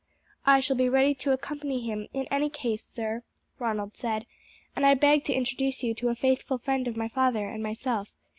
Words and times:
"I 0.47 0.61
shall 0.61 0.75
be 0.77 0.89
ready 0.89 1.13
to 1.13 1.31
accompany 1.31 1.85
him 1.85 2.07
in 2.11 2.25
any 2.31 2.49
case, 2.49 2.83
sir," 2.83 3.21
Ronald 3.59 3.95
said, 3.95 4.25
"and 4.75 4.83
I 4.83 4.95
beg 4.95 5.25
to 5.25 5.33
introduce 5.35 5.81
to 5.81 5.87
you 5.95 6.09
a 6.09 6.15
faithful 6.15 6.57
friend 6.57 6.87
of 6.87 6.97
my 6.97 7.07
father 7.07 7.47
and 7.47 7.61
myself. 7.61 8.11